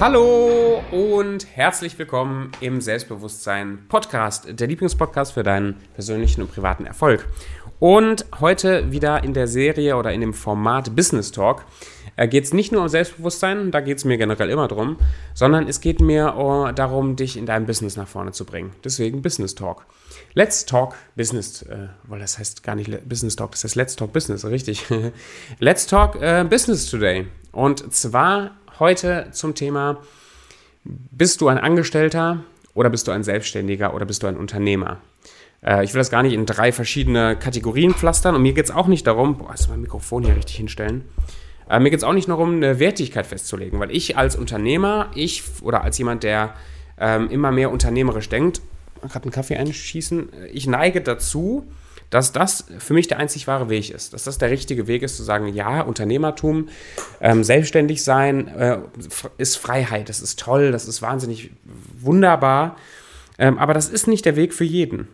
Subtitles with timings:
[0.00, 7.28] Hallo und herzlich willkommen im Selbstbewusstsein Podcast, der Lieblingspodcast für deinen persönlichen und privaten Erfolg.
[7.78, 11.64] Und heute wieder in der Serie oder in dem Format Business Talk
[12.16, 14.96] äh, geht es nicht nur um Selbstbewusstsein, da geht es mir generell immer drum,
[15.32, 18.72] sondern es geht mir uh, darum, dich in deinem Business nach vorne zu bringen.
[18.84, 19.86] Deswegen Business Talk.
[20.34, 24.12] Let's Talk Business, äh, weil das heißt gar nicht Business Talk, das heißt Let's Talk
[24.12, 24.86] Business, richtig.
[25.60, 27.28] Let's Talk äh, Business Today.
[27.52, 29.98] Und zwar heute zum Thema,
[30.84, 35.00] bist du ein Angestellter oder bist du ein Selbstständiger oder bist du ein Unternehmer?
[35.64, 38.70] Äh, ich will das gar nicht in drei verschiedene Kategorien pflastern und mir geht es
[38.70, 41.04] auch nicht darum, boah, ist mein Mikrofon hier richtig hinstellen.
[41.68, 45.42] Äh, mir geht es auch nicht darum, eine Wertigkeit festzulegen, weil ich als Unternehmer, ich
[45.62, 46.54] oder als jemand, der
[46.98, 48.60] ähm, immer mehr unternehmerisch denkt,
[49.02, 51.66] gerade einen Kaffee einschießen, ich neige dazu,
[52.10, 54.12] dass das für mich der einzig wahre Weg ist.
[54.12, 56.68] Dass das der richtige Weg ist, zu sagen, ja, Unternehmertum,
[57.20, 58.78] ähm, selbstständig sein äh,
[59.38, 61.50] ist Freiheit, das ist toll, das ist wahnsinnig
[62.00, 62.76] wunderbar.
[63.38, 65.08] Ähm, aber das ist nicht der Weg für jeden.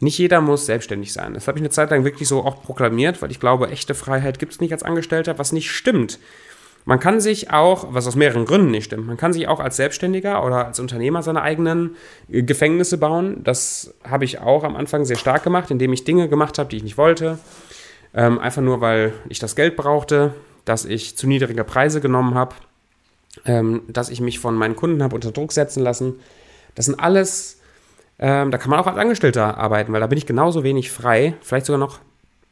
[0.00, 1.34] Nicht jeder muss selbstständig sein.
[1.34, 4.38] Das habe ich eine Zeit lang wirklich so auch proklamiert, weil ich glaube, echte Freiheit
[4.38, 6.18] gibt es nicht als Angestellter, was nicht stimmt.
[6.86, 9.76] Man kann sich auch, was aus mehreren Gründen nicht stimmt, man kann sich auch als
[9.76, 11.96] Selbstständiger oder als Unternehmer seine eigenen
[12.30, 13.42] äh, Gefängnisse bauen.
[13.42, 16.76] Das habe ich auch am Anfang sehr stark gemacht, indem ich Dinge gemacht habe, die
[16.76, 17.38] ich nicht wollte.
[18.14, 22.54] Ähm, einfach nur, weil ich das Geld brauchte, dass ich zu niedrige Preise genommen habe,
[23.46, 26.20] ähm, dass ich mich von meinen Kunden habe unter Druck setzen lassen.
[26.74, 27.60] Das sind alles,
[28.18, 31.34] ähm, da kann man auch als Angestellter arbeiten, weil da bin ich genauso wenig frei,
[31.40, 32.00] vielleicht sogar noch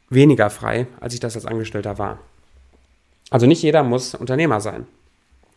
[0.09, 2.19] weniger frei, als ich das als Angestellter war.
[3.29, 4.85] Also nicht jeder muss Unternehmer sein.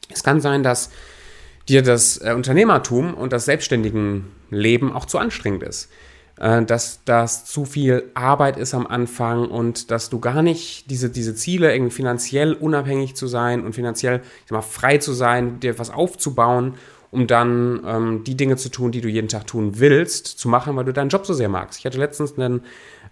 [0.09, 0.91] Es kann sein, dass
[1.69, 5.91] dir das äh, Unternehmertum und das selbstständigen Leben auch zu anstrengend ist.
[6.39, 11.11] Äh, dass das zu viel Arbeit ist am Anfang und dass du gar nicht diese,
[11.11, 14.21] diese Ziele, irgendwie finanziell unabhängig zu sein und finanziell
[14.51, 16.75] mal, frei zu sein, dir was aufzubauen,
[17.11, 20.77] um dann ähm, die Dinge zu tun, die du jeden Tag tun willst, zu machen,
[20.77, 21.79] weil du deinen Job so sehr magst.
[21.79, 22.61] Ich hatte letztens ein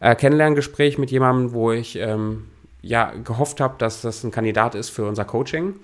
[0.01, 2.45] äh, Kennenlerngespräch mit jemandem, wo ich ähm,
[2.85, 5.75] ja, gehofft habe, dass das ein Kandidat ist für unser Coaching.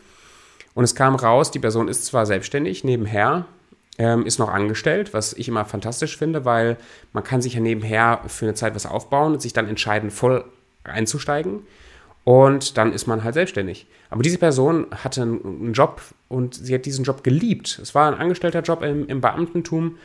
[0.74, 3.46] Und es kam raus, die Person ist zwar selbstständig nebenher,
[3.98, 6.76] ähm, ist noch angestellt, was ich immer fantastisch finde, weil
[7.12, 10.44] man kann sich ja nebenher für eine Zeit was aufbauen und sich dann entscheiden, voll
[10.84, 11.62] einzusteigen.
[12.24, 13.86] Und dann ist man halt selbstständig.
[14.10, 17.80] Aber diese Person hatte einen Job und sie hat diesen Job geliebt.
[17.82, 19.96] Es war ein angestellter Job im, im Beamtentum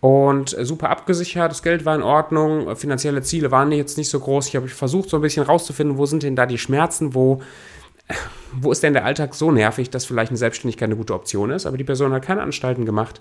[0.00, 4.48] und super abgesichert, das Geld war in Ordnung, finanzielle Ziele waren jetzt nicht so groß.
[4.48, 7.40] Ich habe versucht, so ein bisschen rauszufinden, wo sind denn da die Schmerzen, wo,
[8.52, 11.66] wo ist denn der Alltag so nervig, dass vielleicht eine Selbstständigkeit eine gute Option ist.
[11.66, 13.20] Aber die Person hat keine Anstalten gemacht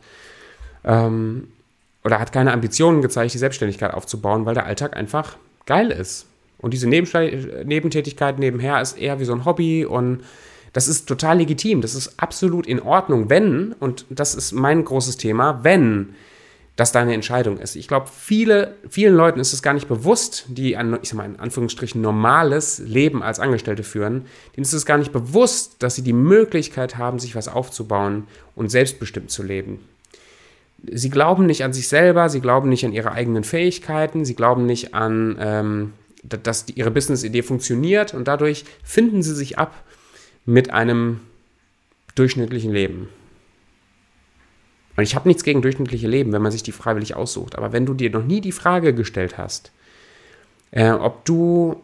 [0.84, 1.48] ähm,
[2.04, 6.28] oder hat keine Ambitionen gezeigt, die Selbstständigkeit aufzubauen, weil der Alltag einfach geil ist.
[6.58, 10.24] Und diese Nebentätigkeit nebenher ist eher wie so ein Hobby und
[10.74, 15.16] das ist total legitim, das ist absolut in Ordnung, wenn, und das ist mein großes
[15.16, 16.16] Thema, wenn
[16.76, 17.76] das deine Entscheidung ist.
[17.76, 21.26] Ich glaube, viele, vielen Leuten ist es gar nicht bewusst, die ein, ich sag mal
[21.26, 24.26] in Anführungsstrichen normales Leben als Angestellte führen,
[24.56, 28.70] denen ist es gar nicht bewusst, dass sie die Möglichkeit haben, sich was aufzubauen und
[28.70, 29.80] selbstbestimmt zu leben.
[30.92, 34.66] Sie glauben nicht an sich selber, sie glauben nicht an ihre eigenen Fähigkeiten, sie glauben
[34.66, 35.94] nicht an, ähm,
[36.24, 39.84] dass ihre Business-Idee funktioniert und dadurch finden sie sich ab
[40.46, 41.22] mit einem
[42.16, 43.10] durchschnittlichen Leben.
[44.96, 47.58] Und ich habe nichts gegen durchschnittliche Leben, wenn man sich die freiwillig aussucht.
[47.58, 49.72] Aber wenn du dir noch nie die Frage gestellt hast,
[50.72, 51.82] äh, ob du,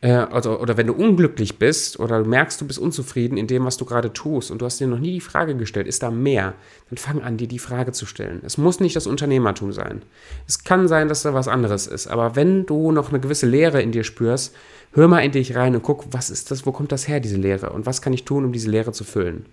[0.00, 3.64] äh, also, oder wenn du unglücklich bist oder du merkst, du bist unzufrieden in dem,
[3.64, 6.10] was du gerade tust und du hast dir noch nie die Frage gestellt, ist da
[6.10, 6.54] mehr,
[6.90, 8.42] dann fang an, dir die Frage zu stellen.
[8.44, 10.02] Es muss nicht das Unternehmertum sein.
[10.46, 12.06] Es kann sein, dass da was anderes ist.
[12.06, 14.54] Aber wenn du noch eine gewisse Leere in dir spürst,
[14.92, 17.36] hör mal in dich rein und guck, was ist das, wo kommt das her, diese
[17.36, 17.70] Leere?
[17.70, 19.46] Und was kann ich tun, um diese Leere zu füllen?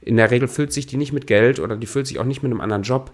[0.00, 2.42] In der Regel füllt sich die nicht mit Geld oder die füllt sich auch nicht
[2.42, 3.12] mit einem anderen Job.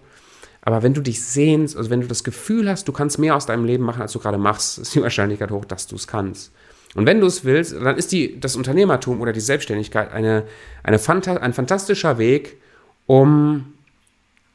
[0.61, 3.45] Aber wenn du dich sehnst, also wenn du das Gefühl hast, du kannst mehr aus
[3.45, 6.51] deinem Leben machen, als du gerade machst, ist die Wahrscheinlichkeit hoch, dass du es kannst.
[6.95, 10.45] Und wenn du es willst, dann ist die, das Unternehmertum oder die Selbstständigkeit eine,
[10.81, 12.57] eine Fanta ein fantastischer Weg,
[13.05, 13.73] um,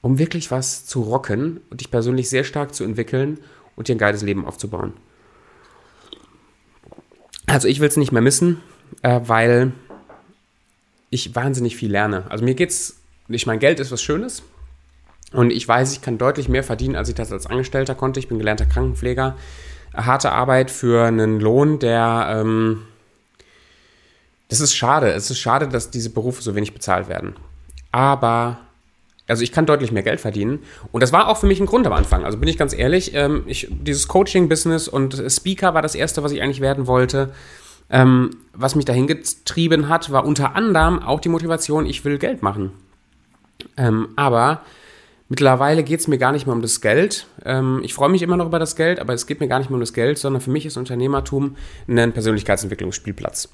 [0.01, 3.39] um wirklich was zu rocken und dich persönlich sehr stark zu entwickeln
[3.77, 4.95] und dir ein geiles Leben aufzubauen.
[7.47, 8.63] Also ich will es nicht mehr missen,
[9.03, 9.73] äh, weil
[11.11, 12.25] ich wahnsinnig viel lerne.
[12.29, 12.97] Also mir geht's,
[13.29, 14.43] ich mein Geld ist was Schönes
[15.33, 18.21] und ich weiß, ich kann deutlich mehr verdienen, als ich das als Angestellter konnte.
[18.21, 19.37] Ich bin gelernter Krankenpfleger.
[19.95, 22.83] Harte Arbeit für einen Lohn, der, ähm,
[24.49, 25.13] das ist schade.
[25.13, 27.35] Es ist schade, dass diese Berufe so wenig bezahlt werden.
[27.91, 28.59] Aber
[29.27, 30.61] also ich kann deutlich mehr Geld verdienen.
[30.91, 32.25] Und das war auch für mich ein Grund am Anfang.
[32.25, 36.33] Also bin ich ganz ehrlich, ähm, ich, dieses Coaching-Business und Speaker war das erste, was
[36.33, 37.33] ich eigentlich werden wollte.
[37.91, 42.43] Ähm, was mich dahin getrieben hat, war unter anderem auch die Motivation, ich will Geld
[42.43, 42.73] machen.
[43.77, 44.63] Ähm, aber
[45.29, 47.27] mittlerweile geht es mir gar nicht mehr um das Geld.
[47.45, 49.71] Ähm, ich freue mich immer noch über das Geld, aber es geht mir gar nicht
[49.71, 51.57] mehr um das Geld, sondern für mich ist Unternehmertum
[51.89, 53.49] ein Persönlichkeitsentwicklungsspielplatz.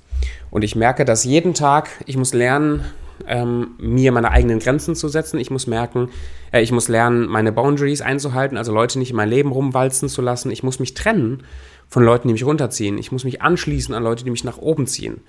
[0.50, 2.84] Und ich merke, dass jeden Tag ich muss lernen,
[3.26, 5.38] ähm, mir meine eigenen Grenzen zu setzen.
[5.38, 6.10] Ich muss merken,
[6.52, 10.22] äh, ich muss lernen, meine Boundaries einzuhalten, also Leute nicht in mein Leben rumwalzen zu
[10.22, 10.50] lassen.
[10.50, 11.42] Ich muss mich trennen
[11.88, 12.98] von Leuten, die mich runterziehen.
[12.98, 15.20] Ich muss mich anschließen an Leute, die mich nach oben ziehen.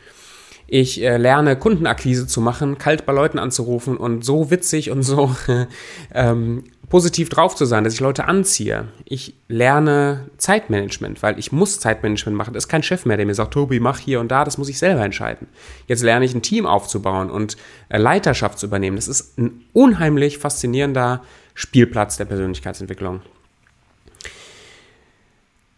[0.67, 5.33] Ich äh, lerne Kundenakquise zu machen, kalt bei Leuten anzurufen und so witzig und so
[6.13, 8.87] ähm, positiv drauf zu sein, dass ich Leute anziehe.
[9.05, 12.55] Ich lerne Zeitmanagement, weil ich muss Zeitmanagement machen.
[12.55, 14.69] Es ist kein Chef mehr, der mir sagt, Tobi, mach hier und da, das muss
[14.69, 15.47] ich selber entscheiden.
[15.87, 17.57] Jetzt lerne ich ein Team aufzubauen und
[17.89, 18.95] äh, Leiterschaft zu übernehmen.
[18.95, 21.23] Das ist ein unheimlich faszinierender
[21.53, 23.21] Spielplatz der Persönlichkeitsentwicklung.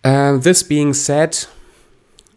[0.06, 1.50] Uh, this being said,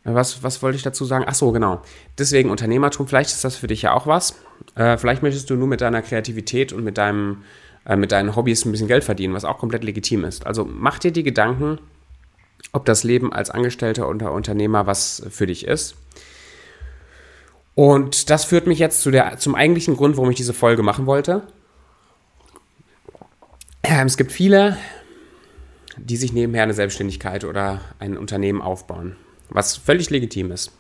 [0.05, 1.25] was, was wollte ich dazu sagen?
[1.29, 1.81] Ach so, genau.
[2.19, 4.35] Deswegen Unternehmertum, vielleicht ist das für dich ja auch was.
[4.75, 7.45] Äh, vielleicht möchtest du nur mit deiner Kreativität und mit, deinem,
[7.87, 10.45] äh, mit deinen Hobbys ein bisschen Geld verdienen, was auch komplett legitim ist.
[10.45, 11.79] Also mach dir die Gedanken,
[12.73, 15.95] ob das Leben als Angestellter oder Unternehmer was für dich ist.
[17.75, 21.07] Und das führt mich jetzt zu der, zum eigentlichen Grund, warum ich diese Folge machen
[21.07, 21.43] wollte.
[23.85, 24.77] Ähm, es gibt viele,
[25.97, 29.17] die sich nebenher eine Selbstständigkeit oder ein Unternehmen aufbauen
[29.53, 30.73] was völlig legitim ist.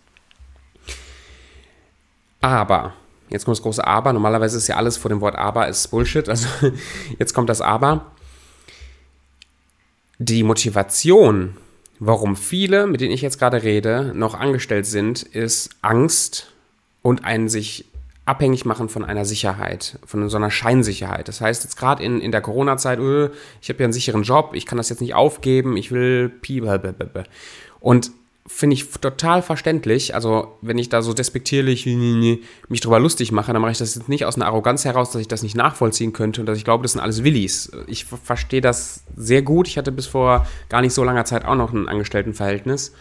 [2.40, 2.94] Aber,
[3.28, 6.28] jetzt kommt das große Aber, normalerweise ist ja alles vor dem Wort Aber ist Bullshit,
[6.28, 6.48] also
[7.18, 8.12] jetzt kommt das Aber.
[10.18, 11.56] Die Motivation,
[11.98, 16.52] warum viele, mit denen ich jetzt gerade rede, noch angestellt sind, ist Angst
[17.00, 17.86] und ein sich
[18.24, 21.26] abhängig machen von einer Sicherheit, von so einer Scheinsicherheit.
[21.26, 23.30] Das heißt, jetzt gerade in, in der Corona-Zeit, öh,
[23.60, 26.62] ich habe ja einen sicheren Job, ich kann das jetzt nicht aufgeben, ich will Pi.
[27.80, 28.12] Und
[28.46, 30.14] finde ich total verständlich.
[30.14, 34.08] Also, wenn ich da so despektierlich mich drüber lustig mache, dann mache ich das jetzt
[34.08, 36.82] nicht aus einer Arroganz heraus, dass ich das nicht nachvollziehen könnte und dass ich glaube,
[36.82, 37.70] das sind alles Willis.
[37.86, 39.68] Ich verstehe das sehr gut.
[39.68, 42.92] Ich hatte bis vor gar nicht so langer Zeit auch noch ein Angestelltenverhältnis,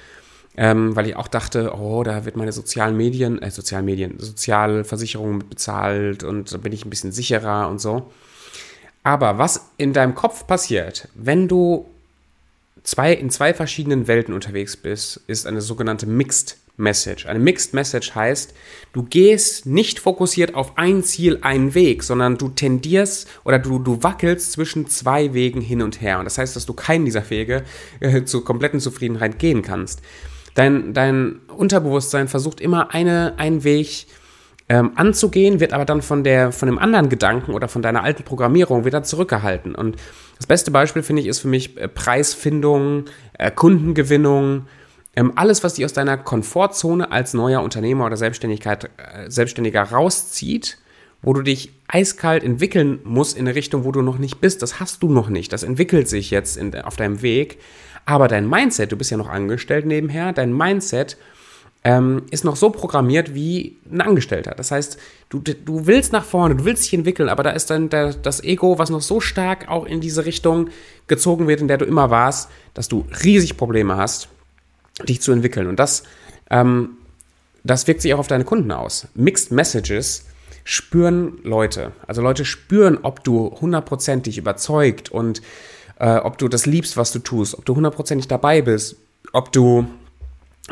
[0.58, 5.40] ähm, weil ich auch dachte, oh, da wird meine sozialen Medien, äh, sozialen Medien, Sozialversicherung
[5.50, 8.12] bezahlt und da bin ich ein bisschen sicherer und so.
[9.04, 11.91] Aber was in deinem Kopf passiert, wenn du
[12.84, 17.26] zwei, in zwei verschiedenen Welten unterwegs bist, ist eine sogenannte Mixed Message.
[17.28, 18.54] Eine Mixed Message heißt,
[18.94, 24.04] du gehst nicht fokussiert auf ein Ziel, einen Weg, sondern du tendierst oder du, du
[24.04, 26.20] wackelst zwischen zwei Wegen hin und her.
[26.20, 27.64] Und das heißt, dass du keinen dieser Wege
[28.00, 30.02] äh, zur kompletten Zufriedenheit gehen kannst.
[30.56, 34.08] Dein, dein Unterbewusstsein versucht immer eine, einen Weg
[34.72, 38.24] ähm, anzugehen, wird aber dann von, der, von dem anderen Gedanken oder von deiner alten
[38.24, 39.76] Programmierung wieder zurückgehalten.
[39.76, 39.98] Und
[40.38, 43.04] das beste Beispiel, finde ich, ist für mich äh, Preisfindung,
[43.38, 44.68] äh, Kundengewinnung,
[45.14, 50.78] ähm, alles, was dich aus deiner Komfortzone als neuer Unternehmer oder Selbstständigkeit, äh, Selbstständiger rauszieht,
[51.22, 54.62] wo du dich eiskalt entwickeln musst in eine Richtung, wo du noch nicht bist.
[54.62, 55.52] Das hast du noch nicht.
[55.52, 57.60] Das entwickelt sich jetzt in, auf deinem Weg.
[58.06, 61.18] Aber dein Mindset, du bist ja noch angestellt nebenher, dein Mindset
[61.84, 64.54] ähm, ist noch so programmiert wie ein Angestellter.
[64.56, 65.00] Das heißt,
[65.30, 68.44] du, du willst nach vorne, du willst dich entwickeln, aber da ist dann der, das
[68.44, 70.70] Ego, was noch so stark auch in diese Richtung
[71.08, 74.30] gezogen wird, in der du immer warst, dass du riesig Probleme hast,
[75.08, 75.68] dich zu entwickeln.
[75.68, 76.04] Und das,
[76.52, 76.98] ähm,
[77.64, 79.08] das wirkt sich auch auf deine Kunden aus.
[79.16, 80.26] Mixed Messages
[80.64, 81.94] spüren Leute.
[82.06, 85.42] Also Leute spüren, ob du hundertprozentig überzeugt und
[86.00, 88.98] äh, ob du das liebst, was du tust, ob du hundertprozentig dabei bist,
[89.34, 89.88] ob du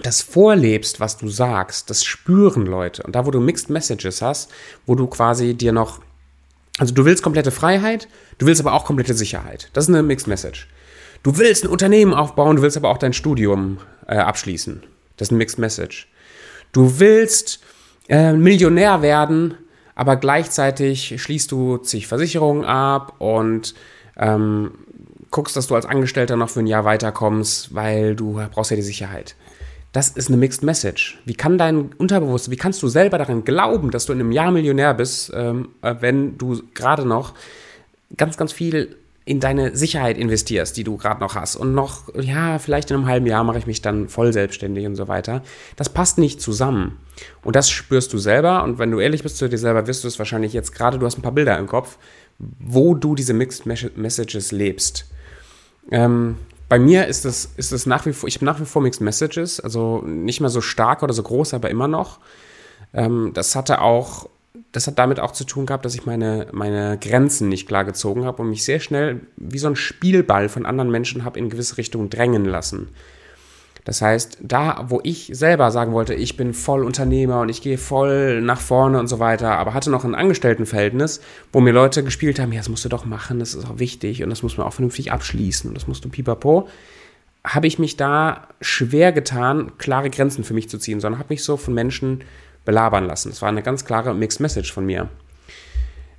[0.02, 3.04] das vorlebst, was du sagst, das spüren Leute.
[3.04, 4.52] Und da, wo du Mixed Messages hast,
[4.86, 6.00] wo du quasi dir noch,
[6.78, 9.70] also du willst komplette Freiheit, du willst aber auch komplette Sicherheit.
[9.74, 10.68] Das ist eine Mixed Message.
[11.24, 14.84] Du willst ein Unternehmen aufbauen, du willst aber auch dein Studium äh, abschließen.
[15.18, 16.08] Das ist eine Mixed Message.
[16.72, 17.60] Du willst
[18.08, 19.56] äh, Millionär werden,
[19.96, 23.74] aber gleichzeitig schließt du zig Versicherungen ab und
[24.18, 24.72] ähm,
[25.32, 28.84] guckst, dass du als Angestellter noch für ein Jahr weiterkommst, weil du brauchst ja die
[28.84, 29.36] Sicherheit.
[29.92, 31.20] Das ist eine Mixed Message.
[31.26, 34.52] Wie kann dein Unterbewusstsein, wie kannst du selber daran glauben, dass du in einem Jahr
[34.52, 37.34] Millionär bist, ähm, äh, wenn du gerade noch
[38.16, 42.58] ganz, ganz viel in deine Sicherheit investierst, die du gerade noch hast und noch, ja,
[42.58, 45.44] vielleicht in einem halben Jahr mache ich mich dann voll selbstständig und so weiter.
[45.76, 46.98] Das passt nicht zusammen.
[47.44, 50.08] Und das spürst du selber und wenn du ehrlich bist zu dir selber, wirst du
[50.08, 52.00] es wahrscheinlich jetzt gerade, du hast ein paar Bilder im Kopf,
[52.40, 55.06] wo du diese Mixed Messages lebst.
[55.92, 56.38] Ähm,
[56.70, 59.02] bei mir ist es, ist es nach wie vor, ich habe nach wie vor Mixed
[59.02, 62.20] Messages, also nicht mehr so stark oder so groß, aber immer noch.
[62.94, 64.30] Ähm, das hatte auch,
[64.72, 68.26] das hat damit auch zu tun gehabt, dass ich meine, meine Grenzen nicht klar gezogen
[68.26, 71.78] habe und mich sehr schnell wie so ein Spielball von anderen Menschen habe in gewisse
[71.78, 72.90] Richtungen drängen lassen.
[73.90, 77.80] Das heißt, da, wo ich selber sagen wollte, ich bin voll Unternehmer und ich gehe
[77.80, 82.40] voll nach vorne und so weiter, aber hatte noch ein Angestelltenverhältnis, wo mir Leute gespielt
[82.40, 84.68] haben, ja, das musst du doch machen, das ist auch wichtig und das muss man
[84.68, 86.68] auch vernünftig abschließen und das musst du pipapo,
[87.44, 91.44] habe ich mich da schwer getan, klare Grenzen für mich zu ziehen, sondern habe mich
[91.44, 92.22] so von Menschen
[92.66, 93.32] belabern lassen.
[93.32, 95.10] Es war eine ganz klare Mixed Message von mir.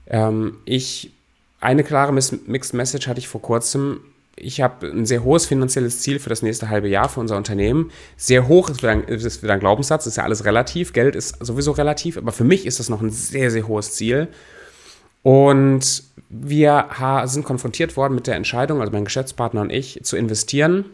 [0.08, 1.12] Ähm, ich,
[1.60, 4.00] eine klare Mixed Message hatte ich vor kurzem
[4.36, 7.90] ich habe ein sehr hohes finanzielles Ziel für das nächste halbe Jahr für unser Unternehmen.
[8.16, 10.92] Sehr hoch ist wieder, ein, ist wieder ein Glaubenssatz, ist ja alles relativ.
[10.92, 14.28] Geld ist sowieso relativ, aber für mich ist das noch ein sehr, sehr hohes Ziel.
[15.22, 16.86] Und wir
[17.24, 20.86] sind konfrontiert worden mit der Entscheidung, also mein Geschäftspartner und ich, zu investieren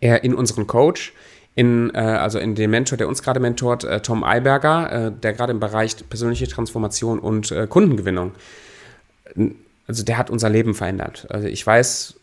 [0.00, 1.12] äh, in unseren Coach,
[1.56, 5.52] in, äh, also in den Mentor, der uns gerade mentort, äh, Tom Eiberger, der gerade
[5.52, 8.32] im Bereich persönliche Transformation und Kundengewinnung
[9.90, 11.26] also der hat unser Leben verändert.
[11.30, 12.19] Also ich weiß,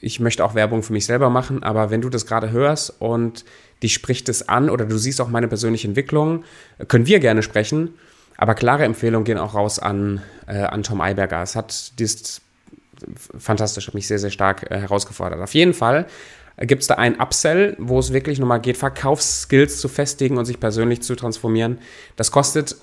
[0.00, 3.44] ich möchte auch Werbung für mich selber machen, aber wenn du das gerade hörst und
[3.82, 6.44] dich spricht es an oder du siehst auch meine persönliche Entwicklung,
[6.88, 7.94] können wir gerne sprechen.
[8.36, 11.42] Aber klare Empfehlungen gehen auch raus an, äh, an Tom Eiberger.
[11.42, 12.42] Es hat dies
[13.38, 15.40] fantastisch, hat mich sehr, sehr stark äh, herausgefordert.
[15.40, 16.06] Auf jeden Fall
[16.58, 20.60] gibt es da ein Upsell, wo es wirklich nochmal geht, Verkaufsskills zu festigen und sich
[20.60, 21.78] persönlich zu transformieren.
[22.16, 22.76] Das kostet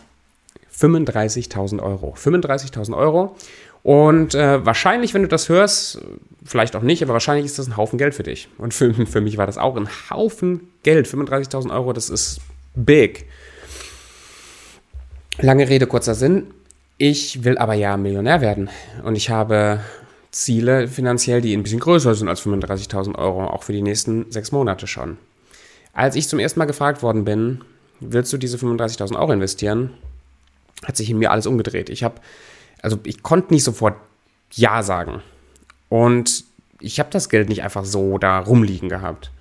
[0.75, 2.15] 35.000 Euro.
[2.17, 3.35] 35.000 Euro.
[3.83, 6.01] Und äh, wahrscheinlich, wenn du das hörst,
[6.43, 8.47] vielleicht auch nicht, aber wahrscheinlich ist das ein Haufen Geld für dich.
[8.57, 11.07] Und für, für mich war das auch ein Haufen Geld.
[11.07, 12.39] 35.000 Euro, das ist
[12.75, 13.25] big.
[15.39, 16.47] Lange Rede, kurzer Sinn.
[16.97, 18.69] Ich will aber ja Millionär werden.
[19.03, 19.81] Und ich habe
[20.31, 24.51] Ziele finanziell, die ein bisschen größer sind als 35.000 Euro, auch für die nächsten sechs
[24.51, 25.17] Monate schon.
[25.91, 27.61] Als ich zum ersten Mal gefragt worden bin,
[27.99, 29.91] willst du diese 35.000 Euro investieren,
[30.83, 31.89] hat sich in mir alles umgedreht.
[31.89, 32.15] Ich habe
[32.83, 33.95] also ich konnte nicht sofort
[34.51, 35.23] Ja sagen.
[35.89, 36.43] Und
[36.79, 39.31] ich habe das Geld nicht einfach so da rumliegen gehabt.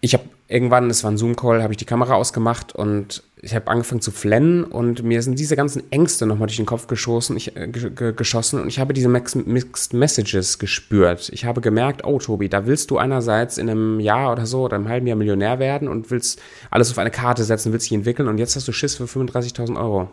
[0.00, 3.68] Ich habe irgendwann, es war ein Zoom-Call, habe ich die Kamera ausgemacht und ich habe
[3.68, 7.56] angefangen zu flennen und mir sind diese ganzen Ängste nochmal durch den Kopf geschossen, ich,
[7.56, 7.66] äh,
[8.12, 11.30] geschossen und ich habe diese Mixed Messages gespürt.
[11.32, 14.76] Ich habe gemerkt, oh Tobi, da willst du einerseits in einem Jahr oder so oder
[14.76, 16.40] einem halben Jahr Millionär werden und willst
[16.70, 19.76] alles auf eine Karte setzen, willst dich entwickeln und jetzt hast du Schiss für 35.000
[19.76, 20.10] Euro.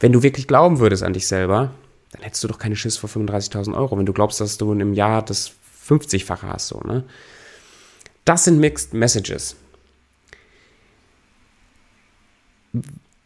[0.00, 1.72] Wenn du wirklich glauben würdest an dich selber,
[2.12, 4.80] dann hättest du doch keine Schiss vor 35.000 Euro, wenn du glaubst, dass du in
[4.80, 5.52] einem Jahr das
[5.86, 6.68] 50-fache hast.
[6.68, 7.04] So, ne?
[8.24, 9.56] Das sind Mixed Messages.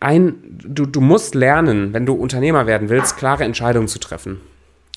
[0.01, 4.41] Ein, du, du musst lernen, wenn du Unternehmer werden willst, klare Entscheidungen zu treffen.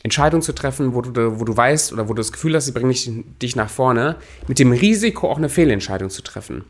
[0.04, 2.72] Entscheidungen zu treffen, wo du, wo du weißt oder wo du das Gefühl hast, sie
[2.72, 3.10] bringen dich,
[3.42, 4.16] dich nach vorne,
[4.48, 6.64] mit dem Risiko auch eine Fehlentscheidung zu treffen.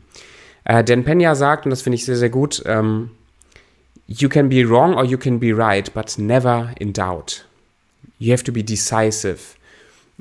[0.64, 3.10] Äh, Dan Pena sagt, und das finde ich sehr, sehr gut, ähm,
[4.10, 7.44] You can be wrong or you can be right, but never in doubt.
[8.18, 9.38] You have to be decisive.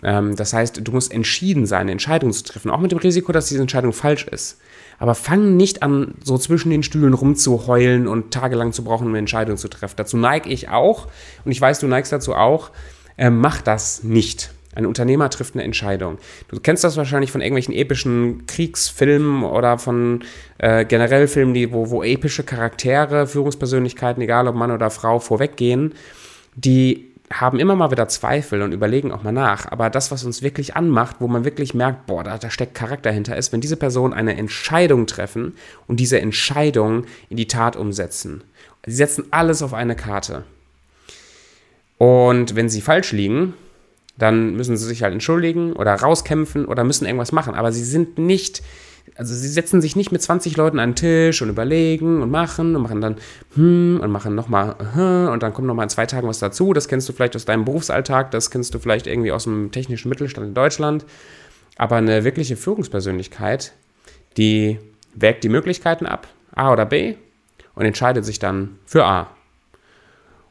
[0.04, 3.32] Ähm, das heißt, du musst entschieden sein, eine Entscheidung zu treffen, auch mit dem Risiko,
[3.32, 4.60] dass diese Entscheidung falsch ist.
[5.00, 9.20] Aber fang nicht an, so zwischen den Stühlen rumzuheulen und tagelang zu brauchen, um eine
[9.20, 9.96] Entscheidung zu treffen.
[9.96, 11.08] Dazu neige ich auch
[11.46, 12.72] und ich weiß, du neigst dazu auch.
[13.16, 14.52] Äh, mach das nicht.
[14.78, 16.20] Ein Unternehmer trifft eine Entscheidung.
[16.50, 20.24] Du kennst das wahrscheinlich von irgendwelchen epischen Kriegsfilmen oder von
[20.60, 25.96] äh, generell Filmen, die, wo, wo epische Charaktere, Führungspersönlichkeiten, egal ob Mann oder Frau, vorweggehen,
[26.54, 29.66] die haben immer mal wieder Zweifel und überlegen auch mal nach.
[29.72, 33.12] Aber das, was uns wirklich anmacht, wo man wirklich merkt, boah, da, da steckt Charakter
[33.12, 35.56] hinter, ist, wenn diese Personen eine Entscheidung treffen
[35.88, 38.44] und diese Entscheidung in die Tat umsetzen.
[38.86, 40.44] Sie setzen alles auf eine Karte.
[41.98, 43.56] Und wenn sie falsch liegen,
[44.18, 47.54] dann müssen sie sich halt entschuldigen oder rauskämpfen oder müssen irgendwas machen.
[47.54, 48.64] Aber sie sind nicht,
[49.16, 52.76] also sie setzen sich nicht mit 20 Leuten an den Tisch und überlegen und machen
[52.76, 53.16] und machen dann
[53.56, 56.74] hm und machen nochmal hm, und dann kommt nochmal in zwei Tagen was dazu.
[56.74, 60.10] Das kennst du vielleicht aus deinem Berufsalltag, das kennst du vielleicht irgendwie aus dem technischen
[60.10, 61.06] Mittelstand in Deutschland.
[61.78, 63.74] Aber eine wirkliche Führungspersönlichkeit,
[64.36, 64.80] die
[65.14, 67.16] wägt die Möglichkeiten ab, A oder B,
[67.76, 69.30] und entscheidet sich dann für A.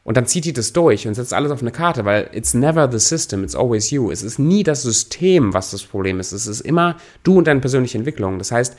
[0.07, 2.89] Und dann zieht die das durch und setzt alles auf eine Karte, weil it's never
[2.89, 4.09] the system, it's always you.
[4.09, 6.31] Es ist nie das System, was das Problem ist.
[6.31, 8.37] Es ist immer du und deine persönliche Entwicklung.
[8.37, 8.77] Das heißt,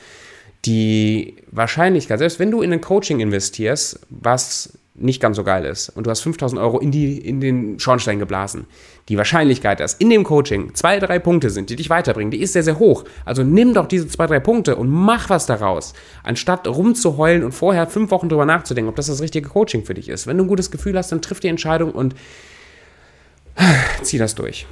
[0.65, 5.89] die Wahrscheinlichkeit, selbst wenn du in ein Coaching investierst, was nicht ganz so geil ist
[5.89, 8.65] und du hast 5000 Euro in, die, in den Schornstein geblasen,
[9.07, 12.53] die Wahrscheinlichkeit, dass in dem Coaching zwei, drei Punkte sind, die dich weiterbringen, die ist
[12.53, 13.05] sehr, sehr hoch.
[13.25, 17.87] Also nimm doch diese zwei, drei Punkte und mach was daraus, anstatt rumzuheulen und vorher
[17.87, 20.27] fünf Wochen drüber nachzudenken, ob das das richtige Coaching für dich ist.
[20.27, 22.15] Wenn du ein gutes Gefühl hast, dann triff die Entscheidung und
[24.03, 24.67] zieh das durch.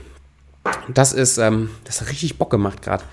[0.94, 3.04] Das ist, ähm, das hat richtig Bock gemacht gerade.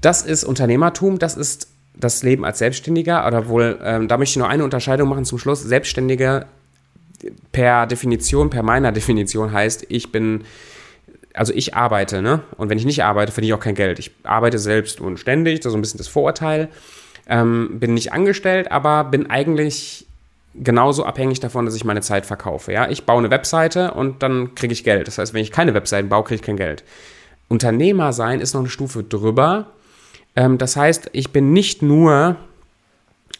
[0.00, 4.36] Das ist Unternehmertum, das ist das Leben als Selbstständiger, oder wohl, ähm, da möchte ich
[4.36, 5.62] nur eine Unterscheidung machen zum Schluss.
[5.62, 6.46] Selbstständiger
[7.52, 10.44] per Definition, per meiner Definition heißt, ich bin
[11.34, 12.42] also ich arbeite, ne?
[12.56, 13.98] Und wenn ich nicht arbeite, verdiene ich auch kein Geld.
[14.00, 16.68] Ich arbeite selbst und ständig, das ist so ein bisschen das Vorurteil.
[17.28, 20.06] Ähm, bin nicht angestellt, aber bin eigentlich
[20.54, 22.72] genauso abhängig davon, dass ich meine Zeit verkaufe.
[22.72, 22.88] Ja?
[22.88, 25.06] Ich baue eine Webseite und dann kriege ich Geld.
[25.06, 26.82] Das heißt, wenn ich keine Webseiten baue, kriege ich kein Geld.
[27.48, 29.66] Unternehmer sein ist noch eine Stufe drüber.
[30.38, 32.36] Ähm, das heißt, ich bin nicht nur,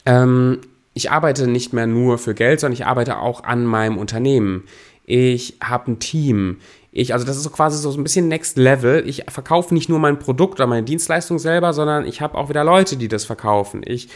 [0.05, 0.59] ähm,
[0.95, 4.65] ich arbeite nicht mehr nur für Geld, sondern ich arbeite auch an meinem Unternehmen.
[5.07, 6.57] Ich habe ein Team.
[6.91, 9.09] Ich, also das ist so quasi so ein bisschen Next Level.
[9.09, 12.65] Ich verkaufe nicht nur mein Produkt oder meine Dienstleistung selber, sondern ich habe auch wieder
[12.65, 13.83] Leute, die das verkaufen.
[13.85, 14.09] Ich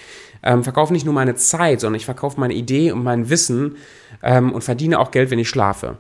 [0.43, 3.77] ähm, verkaufe nicht nur meine Zeit, sondern ich verkaufe meine Idee und mein Wissen
[4.25, 5.99] ähm, und verdiene auch Geld, wenn ich schlafe.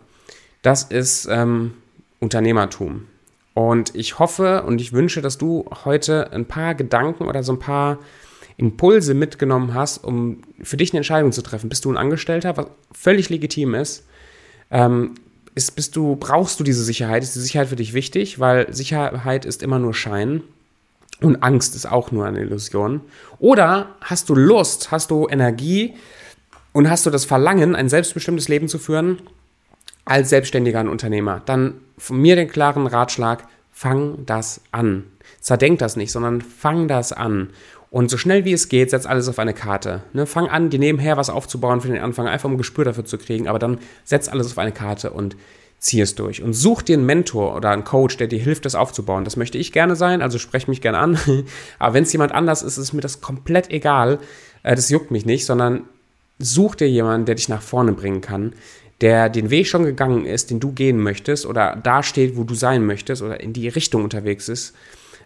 [0.62, 1.74] Das ist ähm,
[2.18, 3.06] Unternehmertum.
[3.54, 7.58] Und ich hoffe und ich wünsche, dass du heute ein paar Gedanken oder so ein
[7.58, 7.98] paar
[8.56, 11.68] Impulse mitgenommen hast, um für dich eine Entscheidung zu treffen.
[11.68, 14.06] Bist du ein Angestellter, was völlig legitim ist?
[14.70, 15.14] Ähm,
[15.54, 17.22] ist, bist du, brauchst du diese Sicherheit?
[17.22, 18.38] Ist die Sicherheit für dich wichtig?
[18.38, 20.42] Weil Sicherheit ist immer nur Schein.
[21.20, 23.02] Und Angst ist auch nur eine Illusion.
[23.38, 25.94] Oder hast du Lust, hast du Energie
[26.72, 29.18] und hast du das Verlangen, ein selbstbestimmtes Leben zu führen
[30.04, 31.42] als selbstständiger Unternehmer?
[31.46, 35.04] Dann von mir den klaren Ratschlag, fang das an.
[35.40, 37.50] Zerdenk das nicht, sondern fang das an.
[37.90, 40.02] Und so schnell wie es geht, setz alles auf eine Karte.
[40.14, 43.04] Ne, fang an, dir nebenher was aufzubauen für den Anfang, einfach um ein Gespür dafür
[43.04, 45.36] zu kriegen, aber dann setz alles auf eine Karte und
[45.78, 46.42] zieh es durch.
[46.42, 49.24] Und such dir einen Mentor oder einen Coach, der dir hilft, das aufzubauen.
[49.24, 51.18] Das möchte ich gerne sein, also sprech mich gerne an.
[51.78, 54.20] Aber wenn es jemand anders ist, ist mir das komplett egal.
[54.62, 55.82] Äh, das juckt mich nicht, sondern
[56.38, 58.54] such dir jemanden, der dich nach vorne bringen kann,
[59.02, 62.54] der den Weg schon gegangen ist, den du gehen möchtest oder da steht, wo du
[62.54, 64.74] sein möchtest oder in die Richtung unterwegs ist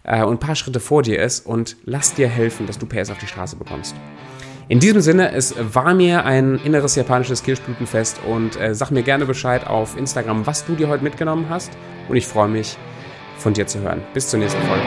[0.02, 3.10] äh, und ein paar Schritte vor dir ist und lass dir helfen, dass du PS
[3.10, 3.94] auf die Straße bekommst.
[4.68, 9.24] In diesem Sinne, es war mir ein inneres japanisches Kirschblütenfest und äh, sag mir gerne
[9.24, 11.70] Bescheid auf Instagram, was du dir heute mitgenommen hast.
[12.08, 12.76] Und ich freue mich,
[13.38, 14.02] von dir zu hören.
[14.12, 14.82] Bis zur nächsten Folge.